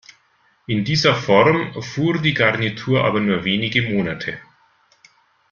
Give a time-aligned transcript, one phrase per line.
[0.65, 4.39] In dieser Form fuhr die Garnitur aber nur wenige Monate.